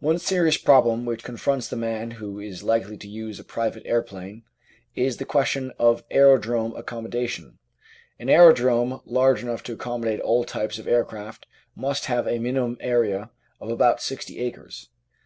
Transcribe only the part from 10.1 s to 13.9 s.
all types of aircraft must have a minimum area of